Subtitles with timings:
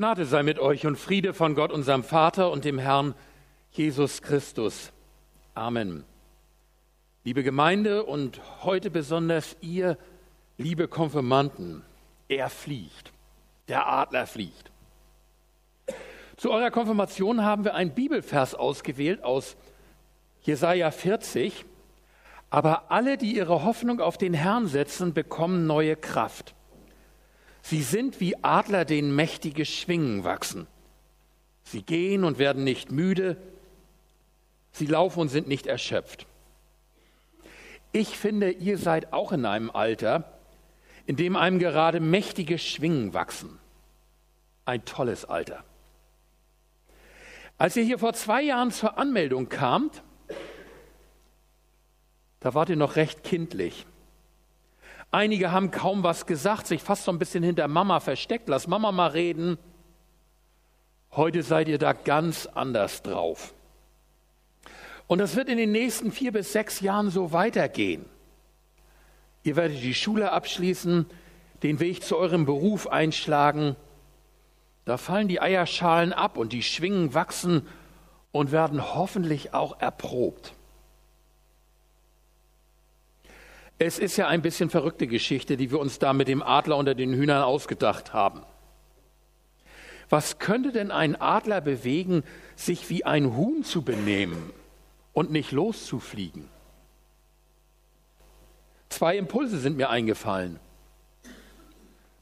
[0.00, 3.14] Gnade sei mit euch und Friede von Gott, unserem Vater und dem Herrn
[3.70, 4.92] Jesus Christus.
[5.54, 6.04] Amen.
[7.22, 9.98] Liebe Gemeinde und heute besonders ihr,
[10.56, 11.82] liebe Konfirmanden,
[12.28, 13.12] er fliegt,
[13.68, 14.70] der Adler fliegt.
[16.38, 19.54] Zu eurer Konfirmation haben wir einen Bibelvers ausgewählt aus
[20.40, 21.66] Jesaja 40.
[22.48, 26.54] Aber alle, die ihre Hoffnung auf den Herrn setzen, bekommen neue Kraft.
[27.62, 30.66] Sie sind wie Adler, denen mächtige Schwingen wachsen.
[31.62, 33.36] Sie gehen und werden nicht müde.
[34.72, 36.26] Sie laufen und sind nicht erschöpft.
[37.92, 40.32] Ich finde, ihr seid auch in einem Alter,
[41.06, 43.58] in dem einem gerade mächtige Schwingen wachsen.
[44.64, 45.64] Ein tolles Alter.
[47.58, 50.02] Als ihr hier vor zwei Jahren zur Anmeldung kamt,
[52.40, 53.86] da wart ihr noch recht kindlich.
[55.10, 58.48] Einige haben kaum was gesagt, sich fast so ein bisschen hinter Mama versteckt.
[58.48, 59.58] Lass Mama mal reden.
[61.12, 63.52] Heute seid ihr da ganz anders drauf.
[65.08, 68.04] Und das wird in den nächsten vier bis sechs Jahren so weitergehen.
[69.42, 71.06] Ihr werdet die Schule abschließen,
[71.64, 73.74] den Weg zu eurem Beruf einschlagen.
[74.84, 77.66] Da fallen die Eierschalen ab und die Schwingen wachsen
[78.30, 80.52] und werden hoffentlich auch erprobt.
[83.82, 86.94] Es ist ja ein bisschen verrückte Geschichte, die wir uns da mit dem Adler unter
[86.94, 88.42] den Hühnern ausgedacht haben.
[90.10, 92.22] Was könnte denn ein Adler bewegen,
[92.56, 94.52] sich wie ein Huhn zu benehmen
[95.14, 96.46] und nicht loszufliegen?
[98.90, 100.60] Zwei Impulse sind mir eingefallen.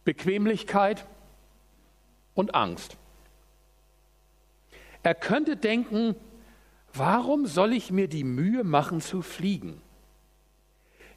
[0.04, 1.06] Bequemlichkeit
[2.34, 2.96] und Angst.
[5.02, 6.14] Er könnte denken,
[6.94, 9.82] warum soll ich mir die Mühe machen zu fliegen?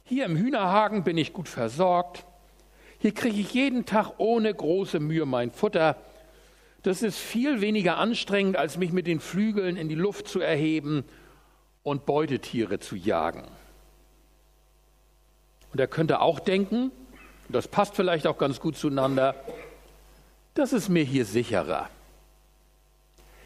[0.04, 2.24] Hier im Hühnerhagen bin ich gut versorgt.
[2.98, 5.96] Hier kriege ich jeden Tag ohne große Mühe mein Futter.
[6.82, 11.04] Das ist viel weniger anstrengend, als mich mit den Flügeln in die Luft zu erheben
[11.82, 13.44] und Beutetiere zu jagen.
[15.72, 16.90] Und er könnte auch denken,
[17.48, 19.34] das passt vielleicht auch ganz gut zueinander,
[20.54, 21.88] das ist mir hier sicherer.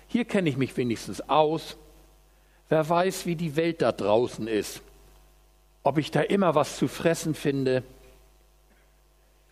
[0.08, 1.76] Hier kenne ich mich wenigstens aus.
[2.68, 4.82] Wer weiß, wie die Welt da draußen ist
[5.86, 7.84] ob ich da immer was zu fressen finde.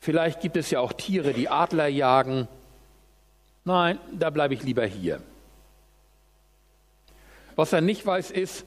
[0.00, 2.49] Vielleicht gibt es ja auch Tiere, die Adler jagen.
[3.65, 5.22] Nein, da bleibe ich lieber hier.
[7.55, 8.67] Was er nicht weiß, ist,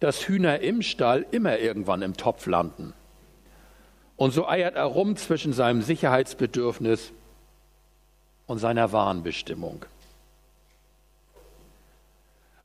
[0.00, 2.94] dass Hühner im Stall immer irgendwann im Topf landen.
[4.16, 7.12] Und so eiert er rum zwischen seinem Sicherheitsbedürfnis
[8.46, 9.84] und seiner wahren Bestimmung.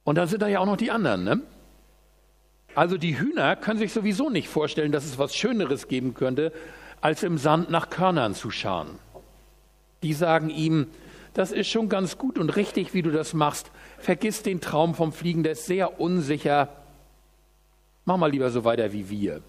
[0.05, 1.41] Und dann sind da ja auch noch die anderen, ne?
[2.75, 6.53] Also die Hühner können sich sowieso nicht vorstellen, dass es was Schöneres geben könnte,
[7.01, 8.99] als im Sand nach Körnern zu scharen.
[10.03, 10.87] Die sagen ihm,
[11.33, 13.71] das ist schon ganz gut und richtig, wie du das machst.
[13.99, 16.69] Vergiss den Traum vom Fliegen, der ist sehr unsicher.
[18.05, 19.41] Mach mal lieber so weiter wie wir.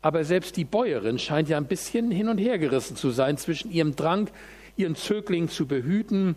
[0.00, 3.70] Aber selbst die Bäuerin scheint ja ein bisschen hin und her gerissen zu sein zwischen
[3.70, 4.28] ihrem Drang,
[4.76, 6.36] ihren Zögling zu behüten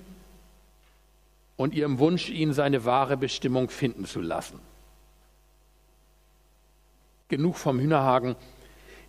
[1.58, 4.60] und ihrem Wunsch, ihn seine wahre Bestimmung finden zu lassen.
[7.28, 8.36] Genug vom Hühnerhagen.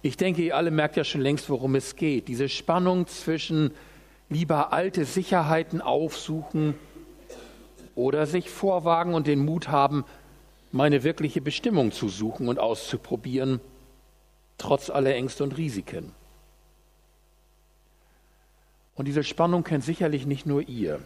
[0.03, 2.27] Ich denke, ihr alle merkt ja schon längst, worum es geht.
[2.27, 3.73] Diese Spannung zwischen
[4.29, 6.75] lieber alte Sicherheiten aufsuchen
[7.95, 10.05] oder sich vorwagen und den Mut haben,
[10.73, 13.61] meine wirkliche Bestimmung zu suchen und auszuprobieren,
[14.57, 16.13] trotz aller Ängste und Risiken.
[18.95, 21.01] Und diese Spannung kennt sicherlich nicht nur ihr.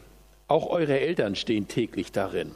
[0.48, 2.54] Auch eure Eltern stehen täglich darin.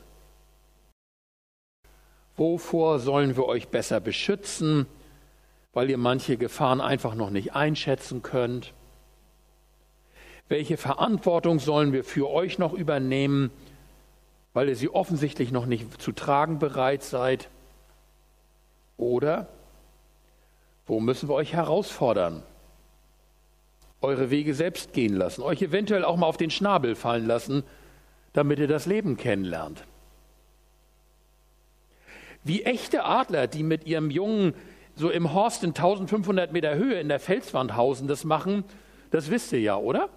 [2.37, 4.87] Wovor sollen wir euch besser beschützen,
[5.73, 8.75] weil ihr manche Gefahren einfach noch nicht einschätzen könnt?
[10.49, 13.51] Welche Verantwortung sollen wir für euch noch übernehmen,
[14.53, 17.49] weil ihr sie offensichtlich noch nicht zu tragen bereit seid?
[18.97, 19.49] Oder
[20.87, 22.43] wo müssen wir euch herausfordern?
[24.07, 27.65] Eure Wege selbst gehen lassen, euch eventuell auch mal auf den Schnabel fallen lassen
[28.37, 29.83] damit ihr das Leben kennenlernt.
[32.45, 34.55] Wie echte Adler, die mit ihrem Jungen
[34.95, 38.65] so im Horst in 1500 Meter Höhe in der Felswand hausen, das machen,
[39.11, 40.11] das wisst ihr ja, oder?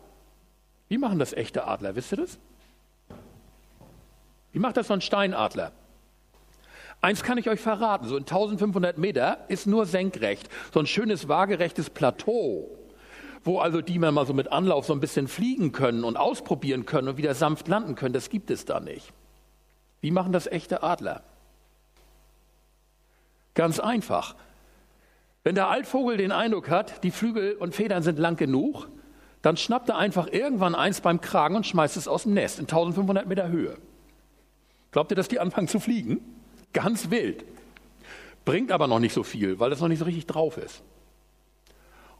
[0.90, 1.96] Wie machen das echte Adler?
[1.96, 2.38] Wisst ihr das?
[4.52, 5.72] Wie macht das so ein Steinadler?
[7.00, 11.30] Eins kann ich euch verraten, so in 1500 Meter ist nur senkrecht, so ein schönes
[11.30, 12.79] waagerechtes Plateau
[13.44, 17.08] wo also die mal so mit Anlauf so ein bisschen fliegen können und ausprobieren können
[17.10, 19.14] und wieder sanft landen können, das gibt es da nicht.
[20.02, 21.22] Wie machen das echte Adler?
[23.54, 24.36] Ganz einfach.
[25.44, 28.88] Wenn der Altvogel den Eindruck hat, die Flügel und Federn sind lang genug,
[29.42, 32.66] dann schnappt er einfach irgendwann eins beim Kragen und schmeißt es aus dem Nest in
[32.66, 33.78] 1500 Meter Höhe.
[34.92, 36.20] Glaubt ihr, dass die anfangen zu fliegen?
[36.74, 37.46] Ganz wild.
[38.44, 40.84] Bringt aber noch nicht so viel, weil es noch nicht so richtig drauf ist.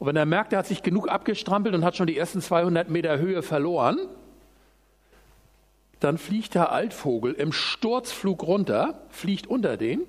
[0.00, 2.88] Und wenn er merkt, er hat sich genug abgestrampelt und hat schon die ersten 200
[2.88, 3.98] Meter Höhe verloren,
[6.00, 10.00] dann fliegt der Altvogel im Sturzflug runter, fliegt unter den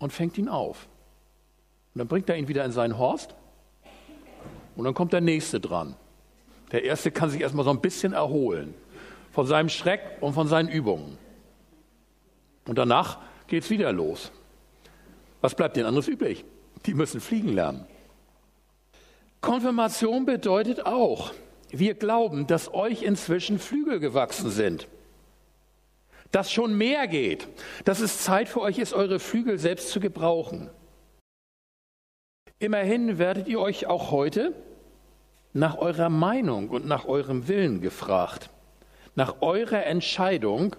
[0.00, 0.88] und fängt ihn auf.
[1.94, 3.36] Und dann bringt er ihn wieder in seinen Horst
[4.74, 5.94] und dann kommt der nächste dran.
[6.72, 8.74] Der erste kann sich erstmal so ein bisschen erholen
[9.30, 11.18] von seinem Schreck und von seinen Übungen.
[12.66, 14.32] Und danach geht es wieder los.
[15.40, 16.44] Was bleibt denn anderes übrig?
[16.84, 17.86] Die müssen fliegen lernen.
[19.42, 21.34] Konfirmation bedeutet auch,
[21.70, 24.88] wir glauben, dass euch inzwischen Flügel gewachsen sind.
[26.30, 27.48] Dass schon mehr geht.
[27.84, 30.70] Dass es Zeit für euch ist, eure Flügel selbst zu gebrauchen.
[32.58, 34.54] Immerhin werdet ihr euch auch heute
[35.52, 38.48] nach eurer Meinung und nach eurem Willen gefragt.
[39.16, 40.76] Nach eurer Entscheidung,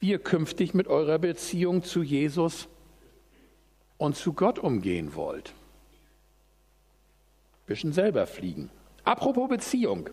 [0.00, 2.68] wie ihr künftig mit eurer Beziehung zu Jesus
[3.98, 5.54] und zu Gott umgehen wollt.
[7.66, 8.70] Bisschen selber fliegen.
[9.04, 10.10] Apropos Beziehung.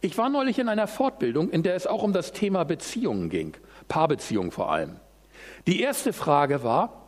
[0.00, 3.56] Ich war neulich in einer Fortbildung, in der es auch um das Thema Beziehungen ging,
[3.88, 5.00] Paarbeziehung vor allem.
[5.66, 7.04] Die erste Frage war,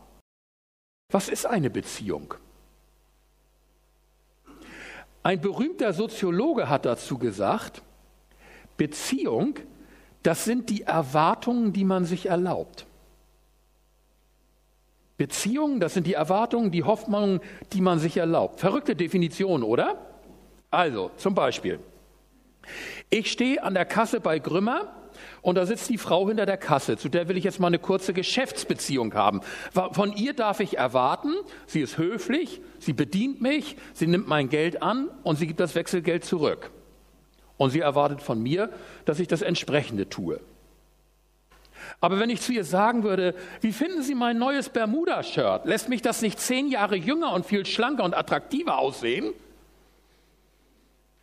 [1.10, 2.34] was ist eine Beziehung?
[5.22, 7.82] Ein berühmter Soziologe hat dazu gesagt,
[8.76, 9.56] Beziehung,
[10.22, 12.85] das sind die Erwartungen, die man sich erlaubt.
[15.16, 17.40] Beziehungen, das sind die Erwartungen, die Hoffnungen,
[17.72, 18.60] die man sich erlaubt.
[18.60, 19.96] Verrückte Definition, oder?
[20.70, 21.80] Also, zum Beispiel,
[23.08, 24.92] ich stehe an der Kasse bei Grümmer
[25.40, 27.78] und da sitzt die Frau hinter der Kasse, zu der will ich jetzt mal eine
[27.78, 29.40] kurze Geschäftsbeziehung haben.
[29.92, 31.32] Von ihr darf ich erwarten,
[31.66, 35.74] sie ist höflich, sie bedient mich, sie nimmt mein Geld an und sie gibt das
[35.74, 36.70] Wechselgeld zurück.
[37.56, 38.70] Und sie erwartet von mir,
[39.06, 40.40] dass ich das entsprechende tue.
[42.00, 45.64] Aber wenn ich zu ihr sagen würde, wie finden Sie mein neues Bermuda-Shirt?
[45.64, 49.32] Lässt mich das nicht zehn Jahre jünger und viel schlanker und attraktiver aussehen?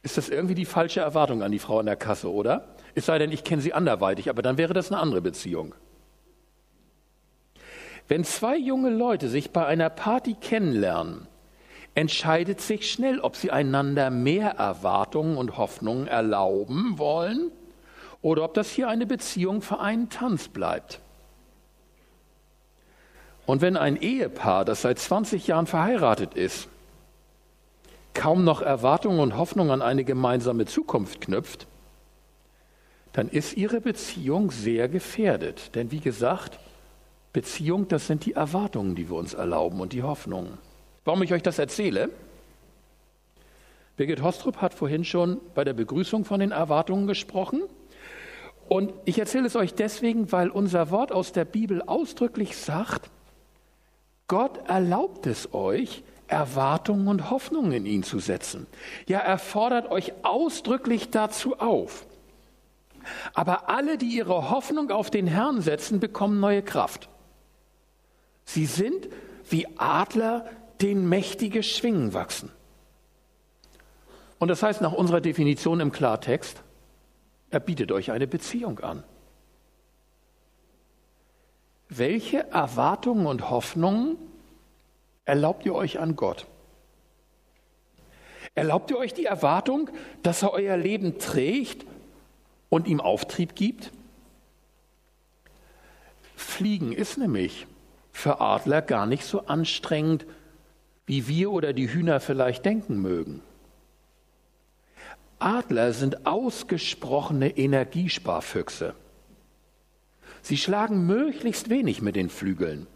[0.01, 2.75] Ist das irgendwie die falsche Erwartung an die Frau an der Kasse, oder?
[2.95, 5.73] Es sei denn, ich kenne sie anderweitig, aber dann wäre das eine andere Beziehung.
[8.07, 11.27] Wenn zwei junge Leute sich bei einer Party kennenlernen,
[11.95, 17.51] entscheidet sich schnell, ob sie einander mehr Erwartungen und Hoffnungen erlauben wollen
[18.23, 20.99] oder ob das hier eine Beziehung für einen Tanz bleibt.
[23.45, 26.69] Und wenn ein Ehepaar, das seit 20 Jahren verheiratet ist,
[28.13, 31.67] kaum noch Erwartungen und Hoffnungen an eine gemeinsame Zukunft knüpft,
[33.11, 35.75] dann ist ihre Beziehung sehr gefährdet.
[35.75, 36.57] Denn wie gesagt,
[37.33, 40.57] Beziehung, das sind die Erwartungen, die wir uns erlauben und die Hoffnungen.
[41.03, 42.09] Warum ich euch das erzähle?
[43.97, 47.63] Birgit Hostrup hat vorhin schon bei der Begrüßung von den Erwartungen gesprochen.
[48.73, 53.11] Und ich erzähle es euch deswegen, weil unser Wort aus der Bibel ausdrücklich sagt,
[54.27, 58.65] Gott erlaubt es euch, Erwartungen und Hoffnungen in ihn zu setzen.
[59.07, 62.07] Ja, er fordert euch ausdrücklich dazu auf.
[63.35, 67.09] Aber alle, die ihre Hoffnung auf den Herrn setzen, bekommen neue Kraft.
[68.43, 69.07] Sie sind
[69.51, 70.47] wie Adler,
[70.81, 72.49] denen mächtige Schwingen wachsen.
[74.39, 76.63] Und das heißt nach unserer Definition im Klartext,
[77.53, 79.03] er bietet euch eine Beziehung an.
[81.87, 84.17] Welche Erwartungen und Hoffnungen
[85.25, 86.47] erlaubt ihr euch an Gott?
[88.55, 89.89] Erlaubt ihr euch die Erwartung,
[90.23, 91.85] dass er euer Leben trägt
[92.69, 93.91] und ihm Auftrieb gibt?
[96.35, 97.67] Fliegen ist nämlich
[98.11, 100.25] für Adler gar nicht so anstrengend,
[101.05, 103.41] wie wir oder die Hühner vielleicht denken mögen.
[105.43, 108.95] Adler sind ausgesprochene Energiesparfüchse.
[110.41, 112.87] Sie schlagen möglichst wenig mit den Flügeln.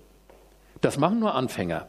[0.82, 1.88] Das machen nur Anfänger.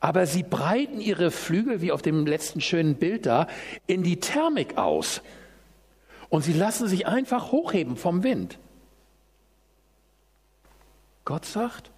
[0.00, 3.46] Aber sie breiten ihre Flügel, wie auf dem letzten schönen Bild da,
[3.86, 5.22] in die Thermik aus.
[6.28, 8.58] Und sie lassen sich einfach hochheben vom Wind.
[11.24, 11.90] Gott sagt,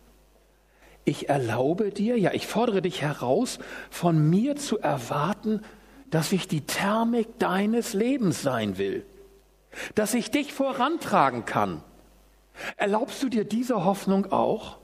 [1.04, 3.58] ich erlaube dir, ja, ich fordere dich heraus,
[3.90, 5.62] von mir zu erwarten,
[6.16, 9.04] dass ich die Thermik deines Lebens sein will,
[9.94, 11.82] dass ich dich vorantragen kann.
[12.78, 14.78] Erlaubst du dir diese Hoffnung auch?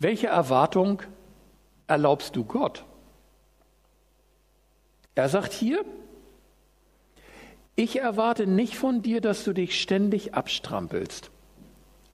[0.00, 1.00] Welche Erwartung
[1.86, 2.84] erlaubst du Gott?
[5.14, 5.84] Er sagt hier,
[7.76, 11.30] ich erwarte nicht von dir, dass du dich ständig abstrampelst,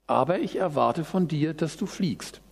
[0.05, 2.42] aber ich erwarte von dir, dass du fliegst.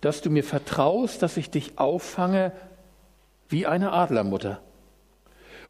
[0.00, 2.52] Dass du mir vertraust, dass ich dich auffange
[3.48, 4.60] wie eine Adlermutter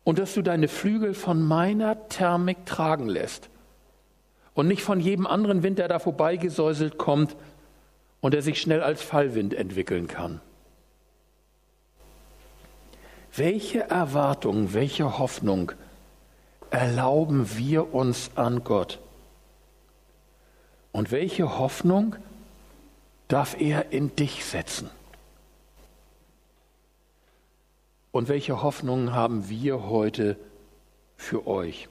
[0.05, 3.51] und dass du deine Flügel von meiner Thermik tragen lässt
[4.55, 7.37] und nicht von jedem anderen Wind, der da vorbeigesäuselt kommt
[8.21, 10.41] und der sich schnell als Fallwind entwickeln kann.
[13.35, 15.73] Welche Erwartung, welche Hoffnung
[16.71, 18.99] erlauben wir uns an Gott?
[20.93, 22.17] Und welche Hoffnung
[23.33, 24.91] darf er in dich setzen?
[28.13, 30.37] Und welche Hoffnungen haben wir heute
[31.17, 31.89] für euch?